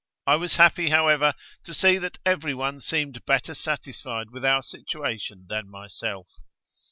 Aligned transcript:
I 0.25 0.35
was 0.35 0.55
happy, 0.55 0.89
however, 0.89 1.35
to 1.63 1.75
see 1.75 1.99
that 1.99 2.17
every 2.25 2.55
one 2.55 2.79
seemed 2.81 3.23
better 3.27 3.53
satisfied 3.53 4.31
with 4.31 4.43
our 4.43 4.63
situation 4.63 5.45
than 5.47 5.69
myself. 5.69 6.25